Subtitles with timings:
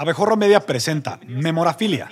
[0.00, 2.08] Abejorro Media presenta Memorafilia.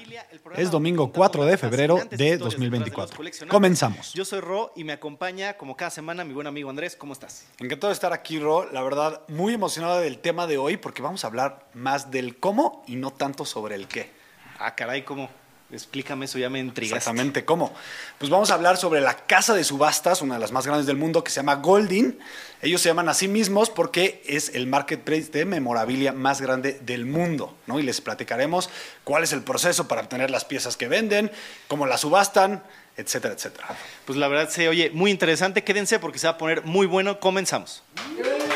[0.56, 3.16] Es domingo 4 de febrero de 2024.
[3.48, 4.12] Comenzamos.
[4.12, 6.96] Yo soy Ro y me acompaña como cada semana mi buen amigo Andrés.
[6.96, 7.46] ¿Cómo estás?
[7.60, 8.68] Encantado de estar aquí, Ro.
[8.72, 12.82] La verdad, muy emocionado del tema de hoy porque vamos a hablar más del cómo
[12.88, 14.10] y no tanto sobre el qué.
[14.58, 15.30] Ah, caray, ¿cómo?
[15.72, 16.98] Explícame eso, ya me intrigaste.
[16.98, 17.74] Exactamente, ¿cómo?
[18.18, 20.96] Pues vamos a hablar sobre la casa de subastas, una de las más grandes del
[20.96, 22.20] mundo, que se llama Goldin.
[22.62, 27.04] Ellos se llaman a sí mismos porque es el marketplace de memorabilia más grande del
[27.04, 27.80] mundo, ¿no?
[27.80, 28.70] Y les platicaremos
[29.02, 31.32] cuál es el proceso para obtener las piezas que venden,
[31.66, 32.62] cómo las subastan,
[32.96, 33.66] etcétera, etcétera.
[34.04, 35.64] Pues la verdad se oye muy interesante.
[35.64, 37.18] Quédense porque se va a poner muy bueno.
[37.18, 37.82] Comenzamos.
[38.16, 38.55] Bueno,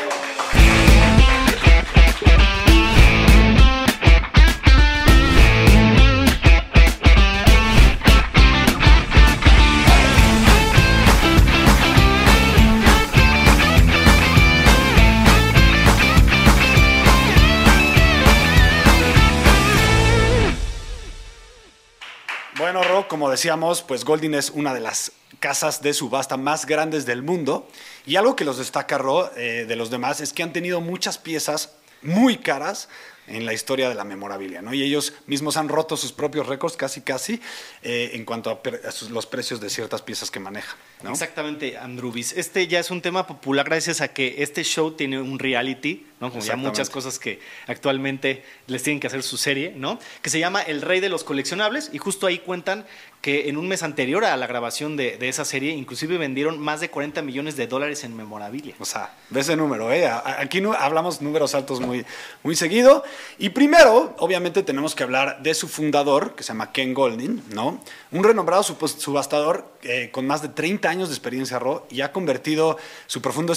[23.41, 27.67] decíamos, pues Goldin es una de las casas de subasta más grandes del mundo.
[28.05, 31.17] Y algo que los destaca, Ro, eh, de los demás, es que han tenido muchas
[31.17, 31.71] piezas
[32.03, 32.87] muy caras
[33.27, 34.73] en la historia de la memorabilia, ¿no?
[34.73, 37.39] Y ellos mismos han roto sus propios récords casi casi
[37.83, 41.11] eh, en cuanto a, a sus- los precios de ciertas piezas que manejan, ¿no?
[41.11, 42.33] Exactamente, Andrubis.
[42.33, 46.29] Este ya es un tema popular gracias a que este show tiene un reality, ¿no?
[46.29, 49.99] Como ya muchas cosas que actualmente les tienen que hacer su serie, ¿no?
[50.21, 52.85] Que se llama El Rey de los Coleccionables y justo ahí cuentan
[53.21, 56.79] que en un mes anterior a la grabación de, de esa serie, inclusive vendieron más
[56.79, 58.73] de 40 millones de dólares en memorabilia.
[58.79, 60.07] O sea, ve ese número, ¿eh?
[60.07, 62.03] Aquí no, hablamos números altos muy,
[62.43, 63.03] muy seguido.
[63.37, 67.79] Y primero, obviamente, tenemos que hablar de su fundador, que se llama Ken Goldin, ¿no?
[68.11, 72.77] Un renombrado subastador eh, con más de 30 años de experiencia, Ro, y ha convertido
[73.07, 73.53] su profundo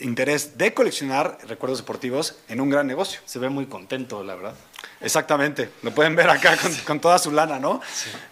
[0.00, 3.20] interés de coleccionar recuerdos deportivos en un gran negocio.
[3.26, 4.54] Se ve muy contento, la verdad.
[5.00, 7.80] Exactamente, lo pueden ver acá con, con toda su lana, ¿no?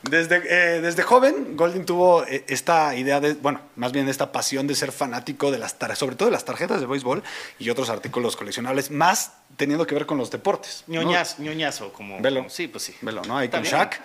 [0.03, 4.67] Desde, eh, desde joven, Goldin tuvo eh, esta idea de, bueno, más bien esta pasión
[4.67, 7.23] de ser fanático de las tar- sobre todo de las tarjetas de béisbol
[7.59, 10.85] y otros artículos coleccionables, más teniendo que ver con los deportes.
[10.87, 11.03] ¿no?
[11.03, 12.19] Ñoñazo, ñoñazo como...
[12.21, 12.47] Velo.
[12.49, 12.95] sí, pues sí.
[13.03, 13.37] Velo, ¿no?
[13.39, 13.63] Ahí con.
[13.63, 14.01] Shaq.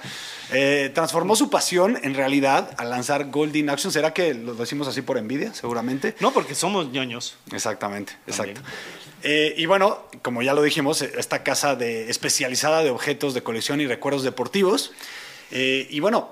[0.51, 3.91] Eh, transformó su pasión en realidad al lanzar Goldin Action.
[3.91, 5.53] ¿Será que lo decimos así por envidia?
[5.53, 6.15] Seguramente.
[6.19, 7.35] No, porque somos ñoños.
[7.51, 8.57] Exactamente, También.
[8.57, 8.61] exacto.
[9.23, 13.81] Eh, y bueno, como ya lo dijimos, esta casa de, especializada de objetos de colección
[13.81, 14.91] y recuerdos deportivos.
[15.51, 16.29] Eh, y bueno,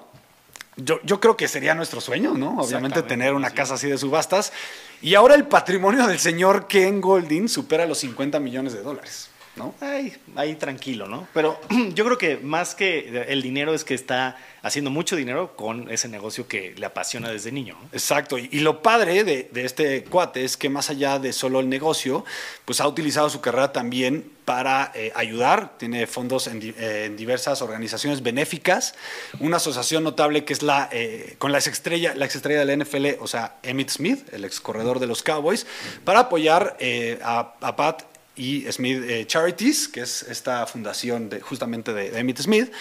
[0.78, 2.60] yo, yo creo que sería nuestro sueño, ¿no?
[2.60, 3.56] Obviamente tener una sí.
[3.56, 4.54] casa así de subastas.
[5.02, 9.27] Y ahora el patrimonio del señor Ken Goldin supera los 50 millones de dólares,
[9.58, 9.76] ¿no?
[9.82, 11.28] Ay, ahí tranquilo, ¿no?
[11.34, 11.60] Pero
[11.94, 14.38] yo creo que más que el dinero es que está
[14.68, 17.78] haciendo mucho dinero con ese negocio que le apasiona desde niño.
[17.82, 17.90] ¿no?
[17.94, 22.26] Exacto, y, lo padre de, este cuate es que más allá de solo el negocio,
[22.66, 28.24] pues ha utilizado su carrera también para eh, ayudar, tiene fondos eh, en diversas organizaciones
[28.24, 28.96] benéficas,
[29.40, 33.22] una asociación notable que es la, eh, con la exestrella, la exestrella de la NFL,
[33.22, 35.66] o sea, Emmitt Smith, el ex corredor de los Cowboys,
[36.04, 36.78] para apoyar
[37.24, 38.04] a, a Pat
[38.38, 42.72] y Smith eh, Charities, que es esta fundación de, justamente de, de Emmitt Smith,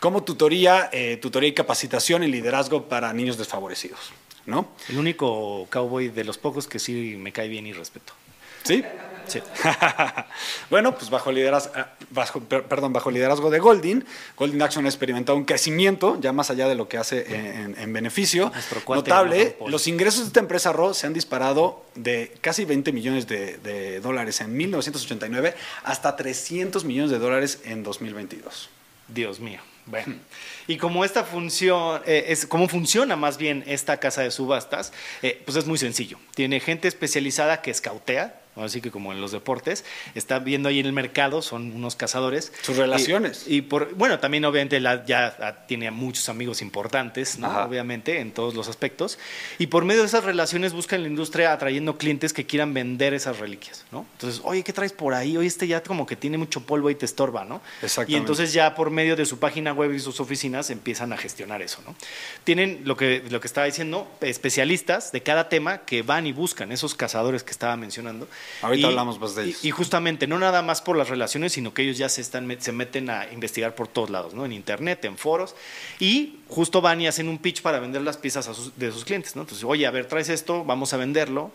[0.00, 4.12] como tutoría, eh, tutoría y capacitación y liderazgo para niños desfavorecidos.
[4.46, 4.68] ¿No?
[4.90, 8.12] El único cowboy de los pocos que sí me cae bien y respeto.
[8.62, 8.84] ¿Sí?
[9.26, 9.40] Sí.
[10.70, 11.72] bueno, pues bajo liderazgo,
[12.10, 14.04] bajo, per- perdón, bajo liderazgo de Goldin,
[14.36, 17.92] Goldin Action ha experimentado un crecimiento, ya más allá de lo que hace en, en
[17.92, 18.52] beneficio,
[18.88, 19.56] notable.
[19.66, 24.00] Los ingresos de esta empresa RO se han disparado de casi 20 millones de, de
[24.00, 25.54] dólares en 1989
[25.84, 28.68] hasta 300 millones de dólares en 2022.
[29.08, 29.60] Dios mío.
[29.86, 30.14] Bueno,
[30.66, 35.42] y como esta función, eh, es, cómo funciona más bien esta casa de subastas, eh,
[35.44, 36.18] pues es muy sencillo.
[36.34, 39.84] Tiene gente especializada que escautea, así que como en los deportes,
[40.14, 42.52] está viendo ahí en el mercado, son unos cazadores.
[42.62, 43.44] Sus relaciones.
[43.46, 47.46] Y, y por, bueno, también obviamente la- ya ah, tiene muchos amigos importantes, ¿no?
[47.48, 47.66] Ajá.
[47.66, 49.18] obviamente, en todos los aspectos.
[49.58, 53.38] Y por medio de esas relaciones buscan la industria atrayendo clientes que quieran vender esas
[53.38, 54.06] reliquias, ¿no?
[54.12, 55.36] Entonces, oye, ¿qué traes por ahí?
[55.36, 57.60] Oye, este ya como que tiene mucho polvo y te estorba, ¿no?
[57.82, 58.12] Exactamente.
[58.12, 61.62] Y entonces ya por medio de su página web y sus oficinas empiezan a gestionar
[61.62, 61.94] eso, ¿no?
[62.44, 66.72] Tienen lo que, lo que estaba diciendo, especialistas de cada tema que van y buscan
[66.72, 68.28] esos cazadores que estaba mencionando.
[68.62, 69.64] Ahorita Y- hablamos más de ellos.
[69.64, 72.72] Y, justamente, no nada más por las relaciones, sino que ellos ya se, están, se
[72.72, 74.44] meten a investigar por todos lados, ¿no?
[74.44, 75.54] En internet, en foros,
[75.98, 79.04] y justo van y hacen un pitch para vender las piezas a sus- de sus
[79.04, 79.42] clientes, ¿no?
[79.42, 81.50] Entonces, oye, a ver, traes esto, vamos a venderlo,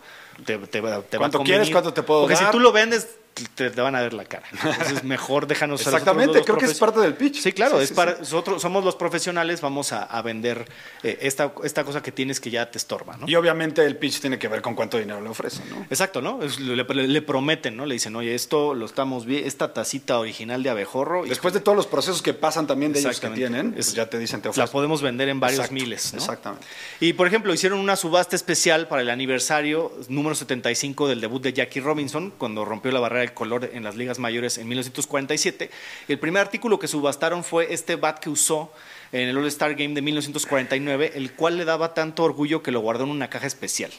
[0.46, 1.70] te, te te va a ¿Cuánto quieres?
[1.70, 2.46] ¿Cuánto te puedo Porque dar?
[2.46, 3.08] si tú lo vendes,
[3.54, 4.44] te, te van a ver la cara.
[4.52, 7.40] Entonces, mejor déjanos Exactamente, creo que es parte del pitch.
[7.40, 8.20] Sí, claro, Sí, es sí, para, sí.
[8.20, 10.66] nosotros somos los profesionales, vamos a, a vender
[11.02, 13.28] eh, esta, esta cosa que tienes que ya te estorba, ¿no?
[13.28, 15.82] Y obviamente el pitch tiene que ver con cuánto dinero le ofrecen, ¿no?
[15.90, 16.42] Exacto, ¿no?
[16.42, 17.86] Es- le, prometen, ¿no?
[17.86, 21.60] Le dicen, oye, esto lo estamos viendo, esta tacita original de abejorro, y Después de
[21.60, 24.40] todos los procesos que pasan también de ellos que tienen, Es- pues ya te dicen,
[24.42, 24.72] te la ofrecen.
[24.72, 26.18] podemos vender en varios Exacto, miles, ¿no?
[26.18, 26.66] Exactamente.
[27.00, 31.52] Y por ejemplo, hicieron una subasta especial para el aniversario número 75 del debut de
[31.52, 35.70] Jackie Robinson, cuando rompió la barrera del color en las ligas mayores en 1947.
[36.08, 38.72] El primer artículo que subastaron fue este bat que usó
[39.12, 43.04] en el All-Star Game de 1949, el cual le daba tanto orgullo que lo guardó
[43.04, 43.90] en una caja especial,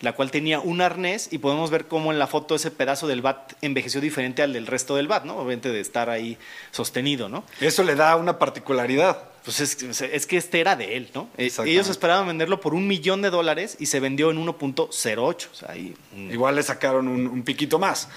[0.00, 3.22] la cual tenía un arnés y podemos ver cómo en la foto ese pedazo del
[3.22, 5.36] bat envejeció diferente al del resto del bat, ¿no?
[5.36, 6.36] Obviamente de estar ahí
[6.72, 7.44] sostenido, ¿no?
[7.60, 9.22] Eso le da una particularidad.
[9.44, 11.28] Pues es, es que este era de él, ¿no?
[11.38, 11.52] Eh.
[11.66, 15.46] Ellos esperaban venderlo por un millón de dólares y se vendió en 1.08.
[15.52, 15.72] O sea,
[16.16, 18.08] un- Igual le sacaron un, un piquito más,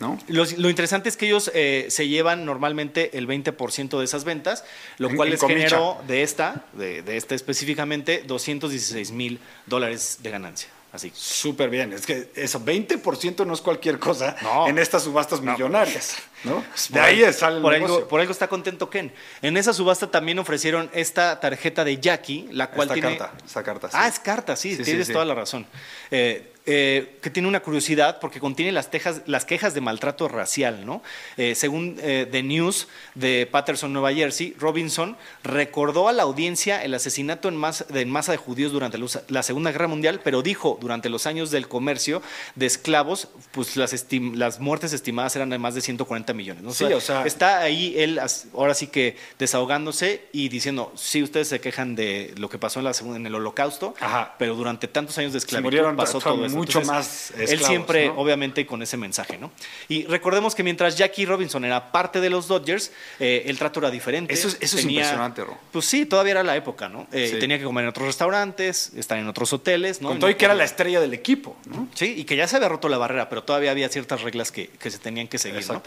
[0.00, 0.18] ¿no?
[0.28, 4.64] lo, lo interesante es que ellos eh, se llevan normalmente el 20% de esas ventas,
[4.98, 5.58] lo En- cual en les comicha.
[5.68, 10.68] generó de esta, de, de esta específicamente, 216 mil dólares de ganancia.
[10.92, 11.12] Así.
[11.14, 11.92] Súper bien.
[11.92, 14.66] Es que eso, 20% no es cualquier cosa No.
[14.66, 16.64] en estas subastas millonarias, ¿no?
[16.90, 17.96] De ahí sale el por negocio.
[17.96, 19.12] algo, por algo está contento Ken.
[19.42, 23.16] En esa subasta también ofrecieron esta tarjeta de Jackie, la cual esta tiene...
[23.18, 23.88] carta, esta carta.
[23.88, 23.96] sí.
[23.98, 25.66] Ah, es carta, sí, Sí, tienes sí, toda la razón.
[26.10, 30.84] Eh, eh, que tiene una curiosidad porque contiene las, tejas, las quejas de maltrato racial,
[30.84, 31.02] ¿no?
[31.38, 36.92] Eh, según eh, The News de Patterson, Nueva Jersey, Robinson recordó a la audiencia el
[36.94, 38.98] asesinato en masa de, en masa de judíos durante
[39.28, 42.20] la Segunda Guerra Mundial, pero dijo durante los años del comercio
[42.56, 46.62] de esclavos, pues las, estim- las muertes estimadas eran de más de 140 millones.
[46.62, 46.72] ¿no?
[46.72, 48.20] Sí, o sea- está ahí él
[48.54, 52.84] ahora sí que desahogándose y diciendo, sí, ustedes se quejan de lo que pasó en,
[52.84, 54.34] la segunda, en el holocausto, Ajá.
[54.38, 56.56] pero durante tantos años de esclavitud murieron pasó todo eso.
[56.56, 58.14] mucho Entonces, más Él esclavos, siempre, ¿no?
[58.20, 59.50] obviamente, con ese mensaje, ¿no?
[59.88, 63.90] Y recordemos que mientras Jackie Robinson era parte de los Dodgers, eh, el trato era
[63.90, 64.32] diferente.
[64.34, 65.58] Eso es- eso es impresionante, Ro.
[65.72, 67.06] Pues sí, todavía era la época, ¿no?
[67.12, 67.38] Eh, Sí.
[67.38, 70.08] Tenía que comer en otros restaurantes, estar en otros hoteles, ¿no?
[70.10, 71.88] Con todo y que era la estrella del equipo, ¿no?
[71.94, 74.68] Sí, y que ya se había roto la barrera, pero todavía había ciertas reglas que,
[74.68, 75.60] que se tenían que seguir.
[75.68, 75.82] ¿no?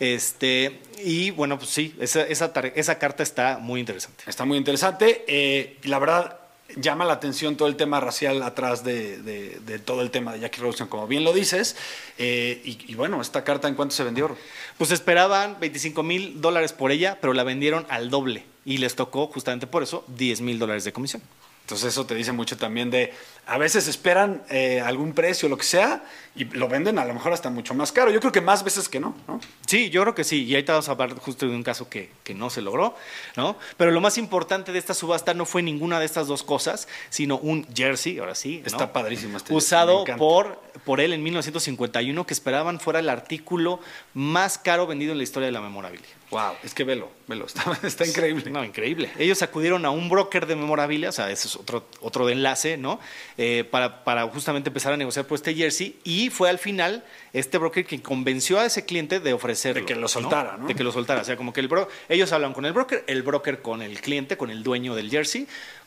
[0.00, 4.24] Este, y bueno, pues sí, esa, esa, carta está muy interesante.
[4.26, 5.24] Está muy interesante.
[5.28, 6.38] eh, la verdad,
[6.76, 10.40] llama la atención todo el tema racial atrás de, de- de todo el tema de
[10.40, 11.76] Jackie Robinson, como bien lo dices.
[12.18, 14.36] Eh, y, y bueno, esta carta, ¿en cuánto se vendió?
[14.76, 18.44] Pues esperaban 25 mil dólares por ella, pero la vendieron al doble.
[18.64, 21.22] Y les tocó, justamente por eso, 10 mil dólares de comisión.
[21.68, 23.12] Entonces eso te dice mucho también de,
[23.46, 26.02] a veces esperan eh, algún precio, lo que sea,
[26.34, 28.10] y lo venden a lo mejor hasta mucho más caro.
[28.10, 29.38] Yo creo que más veces que no, ¿no?
[29.66, 30.44] Sí, yo creo que sí.
[30.44, 32.96] Y ahorita vamos a hablar justo de un caso que, que no se logró,
[33.36, 33.58] ¿no?
[33.76, 37.36] Pero lo más importante de esta subasta no fue ninguna de estas dos cosas, sino
[37.36, 38.60] un jersey, ahora sí.
[38.60, 38.66] ¿no?
[38.66, 40.18] Está padrísimo este jersey, Usado encanta.
[40.18, 43.78] por, por él en 1951, que esperaban fuera el artículo
[44.14, 46.08] más caro vendido en la historia de la memorabilia.
[46.30, 48.50] Wow, es que velo, velo, está, está increíble.
[48.50, 49.10] No, increíble.
[49.18, 53.00] Ellos acudieron a un broker de memorabilia, o sea, ese es otro, otro enlace, ¿no?
[53.38, 55.98] Eh, para, para justamente empezar a negociar por este jersey.
[56.04, 57.02] Y fue al final
[57.32, 59.80] este broker quien convenció a ese cliente de ofrecerlo.
[59.80, 60.66] De que lo soltara, ¿no?
[60.66, 61.22] De que lo soltara.
[61.22, 64.00] O sea, como que el bro ellos hablan con el broker, el broker con el
[64.02, 65.46] cliente, con el dueño del jersey.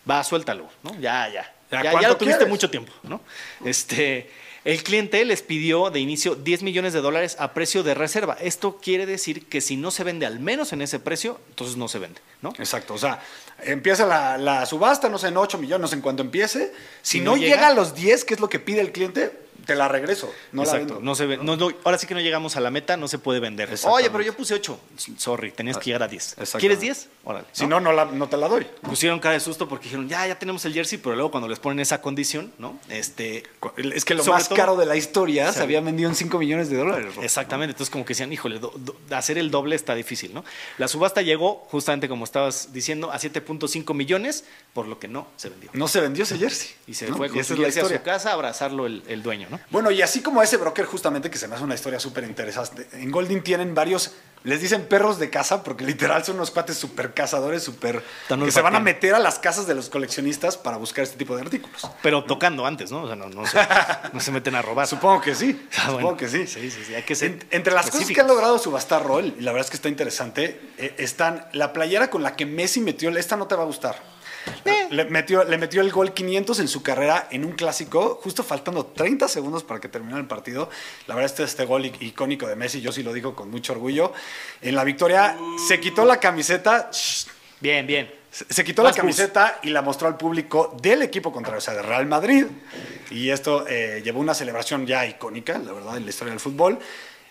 [0.09, 0.99] Va, suéltalo, ¿no?
[0.99, 1.53] Ya, ya.
[1.71, 2.49] Ya, Ya, ya, ¿cuánto lo tuviste quieres?
[2.51, 3.21] mucho tiempo, ¿no?
[3.63, 4.29] Este.
[4.63, 8.37] El cliente les pidió de inicio 10 millones de dólares a precio de reserva.
[8.39, 11.87] Esto quiere decir que si no se vende al menos en ese precio, entonces no
[11.87, 12.53] se vende, ¿no?
[12.59, 13.23] Exacto, o sea,
[13.63, 16.71] empieza la, la subasta, no sé, en 8 millones, no sé en cuánto empiece.
[17.01, 19.31] Si, Si no, llega, llega- a los 10, que es lo que pide el cliente,
[19.71, 20.33] te la regreso.
[20.51, 21.01] No la Exacto, vendo.
[21.05, 23.17] no se ve- no, no, ahora sí que no llegamos a la meta, no se
[23.19, 23.69] puede vender.
[23.85, 24.79] Oye, pero yo puse 8.
[25.17, 26.23] Sorry, tenías que llegar a 10.
[26.37, 26.59] Exactamente.
[26.59, 27.09] ¿Quieres 10?
[27.23, 27.45] Órale.
[27.51, 28.65] Si no, no, la- no te la doy.
[28.81, 31.59] Pusieron cara de susto porque dijeron, ya, ya tenemos el jersey, pero luego cuando les
[31.59, 32.79] ponen esa condición, ¿no?
[32.89, 33.43] Este,
[33.93, 36.69] Es que lo más todo- caro de la historia se había vendido en 5 millones
[36.69, 37.13] de dólares.
[37.21, 40.43] Exactamente, entonces como que decían, híjole, do- do- hacer el doble está difícil, ¿no?
[40.77, 45.49] La subasta llegó, justamente como estabas diciendo, a 7.5 millones, por lo que no se
[45.49, 45.69] vendió.
[45.73, 46.69] No se vendió ese jersey.
[46.87, 47.17] Y se ¿no?
[47.17, 49.59] fue con su la jersey a su casa a abrazarlo el, el dueño, ¿no?
[49.69, 52.87] Bueno, y así como ese broker, justamente, que se me hace una historia súper interesante.
[52.93, 54.11] En Golding tienen varios,
[54.43, 58.03] les dicen perros de casa, porque literal son unos cuates súper cazadores, súper.
[58.27, 61.35] Que se van a meter a las casas de los coleccionistas para buscar este tipo
[61.35, 61.89] de artículos.
[62.01, 63.03] Pero tocando antes, ¿no?
[63.03, 63.59] O sea, no, no, se,
[64.11, 64.87] no se meten a robar.
[64.87, 65.67] Supongo que sí.
[65.77, 66.17] Ah, Supongo bueno.
[66.17, 66.47] que sí.
[66.47, 69.33] Sí, sí, sí, hay que ser En- entre las cosas que han logrado subastar Roll,
[69.37, 72.81] y la verdad es que está interesante, eh, están la playera con la que Messi
[72.81, 73.95] metió, esta no te va a gustar.
[74.65, 74.87] Eh.
[74.91, 78.85] Le, metió, le metió el gol 500 en su carrera en un clásico, justo faltando
[78.87, 80.69] 30 segundos para que terminara el partido.
[81.07, 83.73] La verdad, este, este gol ic- icónico de Messi, yo sí lo digo con mucho
[83.73, 84.13] orgullo.
[84.61, 86.89] En la victoria se quitó la camiseta,
[87.59, 88.11] Bien, bien.
[88.31, 91.73] se quitó Más la camiseta y la mostró al público del equipo contrario, o sea,
[91.75, 92.45] de Real Madrid.
[93.11, 96.79] Y esto eh, llevó una celebración ya icónica, la verdad, en la historia del fútbol.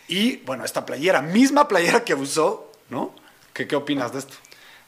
[0.09, 3.15] Y bueno, esta playera, misma playera que usó, ¿no?
[3.53, 4.35] ¿Qué, qué opinas de esto?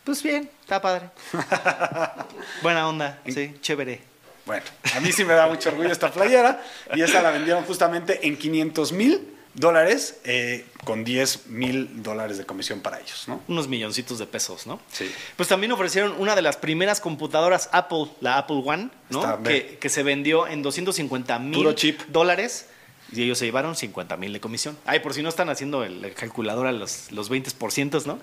[0.04, 1.10] Pues bien, está padre.
[2.62, 4.00] Buena onda, sí, chévere.
[4.44, 4.64] Bueno,
[4.96, 6.60] a mí sí me da mucho orgullo esta playera
[6.94, 12.46] y esta la vendieron justamente en 500 mil dólares eh, con 10 mil dólares de
[12.46, 13.40] comisión para ellos, ¿no?
[13.46, 14.80] Unos milloncitos de pesos, ¿no?
[14.90, 15.12] Sí.
[15.36, 19.42] Pues también ofrecieron una de las primeras computadoras Apple, la Apple One, ¿no?
[19.44, 21.76] Que, que se vendió en 250 mil
[22.08, 22.66] dólares.
[23.12, 24.76] Y ellos se llevaron 50 mil de comisión.
[24.86, 28.18] Ay, por si no están haciendo el, el calculadora los, los 20%, ¿no?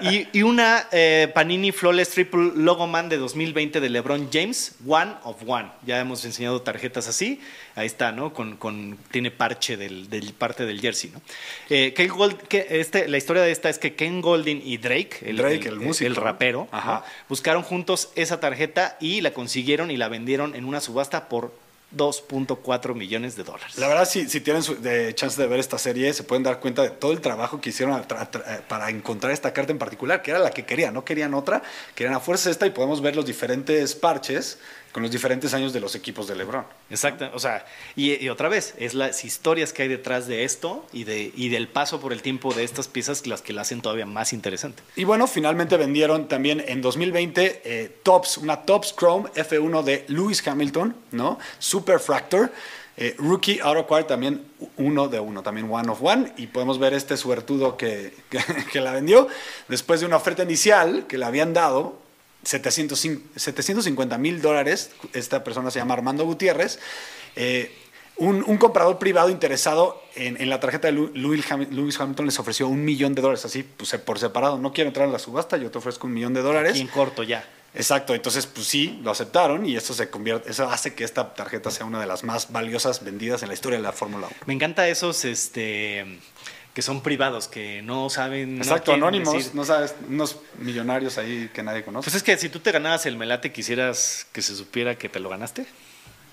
[0.10, 5.36] y, y una eh, Panini Flawless Triple Logoman de 2020 de LeBron James, One of
[5.46, 5.68] One.
[5.86, 7.40] Ya hemos enseñado tarjetas así.
[7.74, 8.32] Ahí está, ¿no?
[8.32, 11.20] Con, con- tiene parche del, del parte del jersey, ¿no?
[11.68, 15.32] Eh, Ken Gold- que este, la historia de esta es que Ken Golding y Drake,
[15.34, 17.04] Drake, el músico, el rapero, Ajá.
[17.04, 17.04] ¿no?
[17.28, 21.52] buscaron juntos esa tarjeta y la consiguieron y la vendieron en una subasta por
[21.96, 23.76] 2.4 millones de dólares.
[23.78, 26.60] La verdad, si, si tienen su- de chance de ver esta serie, se pueden dar
[26.60, 28.04] cuenta de todo el trabajo que hicieron eh,
[28.68, 31.62] para encontrar esta carta en particular, que era la que querían, no querían otra,
[31.94, 34.58] querían a fuerza esta y podemos ver los diferentes parches
[34.92, 36.64] con los diferentes años de los equipos de LeBron.
[36.90, 40.86] Exacto, o sea, y, y otra vez, es las historias que hay detrás de esto
[40.92, 43.82] y, de, y del paso por el tiempo de estas piezas las que la hacen
[43.82, 44.82] todavía más interesante.
[44.96, 50.46] Y bueno, finalmente vendieron también en 2020 eh, Tops, una Tops Chrome F1 de Lewis
[50.46, 51.38] Hamilton, ¿no?
[51.58, 52.50] Super Fractor.
[52.96, 54.44] eh, rookie Auto Quad también
[54.76, 56.32] uno de uno, también one of one.
[56.36, 59.28] Y podemos ver este suertudo que, que, que la vendió
[59.68, 61.98] después de una oferta inicial que le habían dado
[62.42, 64.90] 750 mil dólares.
[65.12, 66.78] Esta persona se llama Armando Gutiérrez.
[67.36, 67.72] eh,
[68.16, 72.84] un, un comprador privado interesado en, en la tarjeta de Lewis Hamilton les ofreció un
[72.84, 74.58] millón de dólares, así pues, por separado.
[74.58, 76.76] No quiero entrar en la subasta, yo te ofrezco un millón de dólares.
[76.76, 77.48] Y en corto ya.
[77.72, 81.70] Exacto, entonces pues sí, lo aceptaron y eso se convierte, eso hace que esta tarjeta
[81.70, 84.36] sea una de las más valiosas vendidas en la historia de la Fórmula 1.
[84.46, 86.18] Me encanta esos este,
[86.74, 88.56] que son privados, que no saben.
[88.56, 89.54] no Exacto, quieren anónimos, decir.
[89.54, 92.04] no sabes, unos millonarios ahí que nadie conoce.
[92.04, 95.20] Pues es que si tú te ganabas el melate, quisieras que se supiera que te
[95.20, 95.66] lo ganaste.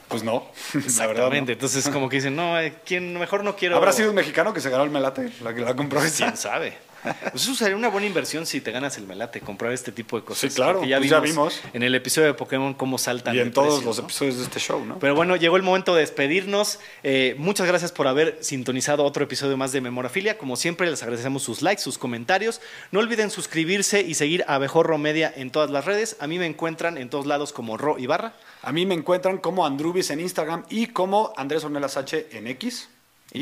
[0.08, 0.86] Pues no, la verdad.
[0.86, 1.52] Exactamente.
[1.52, 1.54] no.
[1.54, 3.76] Entonces, como que dicen, no, eh, ¿quién, mejor no quiero.
[3.76, 5.32] ¿Habrá sido un mexicano que se ganó el melate?
[5.44, 6.26] La que la compró esa?
[6.26, 6.78] ¿Quién sabe?
[7.32, 10.26] Pues eso sería una buena inversión si te ganas el melate, comprar este tipo de
[10.26, 10.52] cosas.
[10.52, 11.62] Sí, claro, pues ya vimos.
[11.74, 13.36] en el episodio de Pokémon cómo saltan.
[13.36, 14.04] Y de en todos precio, los ¿no?
[14.06, 15.00] episodios de este show, ¿no?
[15.00, 16.80] Pero bueno, llegó el momento de despedirnos.
[17.04, 20.38] Eh, muchas gracias por haber sintonizado otro episodio más de Memorafilia.
[20.38, 22.62] Como siempre, les agradecemos sus likes, sus comentarios.
[22.92, 26.18] No olviden suscribirse y seguir a Bejorro Media en todas las redes.
[26.20, 28.34] A mí me encuentran en todos lados como Ro Ibarra.
[28.62, 32.90] A mí me encuentran como Andrubis en Instagram y como Andrés Ornelas H en X.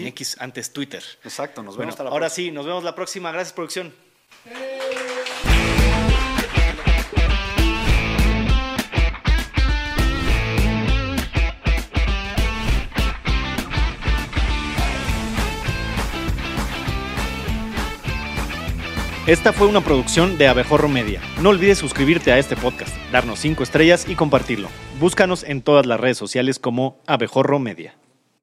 [0.02, 1.04] En X, antes Twitter.
[1.24, 2.46] Exacto, nos vemos Bueno, hasta la ahora próxima.
[2.48, 3.32] sí, nos vemos la próxima.
[3.32, 3.94] Gracias, producción.
[19.28, 21.20] Esta fue una producción de Abejorro Media.
[21.42, 24.70] No olvides suscribirte a este podcast, darnos 5 estrellas y compartirlo.
[25.00, 27.96] Búscanos en todas las redes sociales como Abejorro Media.